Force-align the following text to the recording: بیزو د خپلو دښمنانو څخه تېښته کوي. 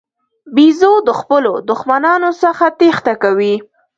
بیزو 0.55 0.93
د 1.07 1.09
خپلو 1.19 1.53
دښمنانو 1.69 2.29
څخه 2.43 2.65
تېښته 2.79 3.13
کوي. 3.23 3.55